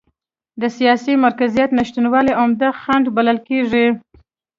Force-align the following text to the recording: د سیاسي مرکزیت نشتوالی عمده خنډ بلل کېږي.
د 0.61 0.63
سیاسي 0.77 1.13
مرکزیت 1.25 1.69
نشتوالی 1.79 2.33
عمده 2.41 2.69
خنډ 2.81 3.05
بلل 3.15 3.37
کېږي. 3.47 3.85